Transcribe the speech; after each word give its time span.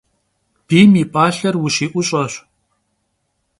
Biym 0.67 0.91
yi 0.97 1.03
p'alher 1.13 1.55
vuşı'uş'eş. 1.61 2.33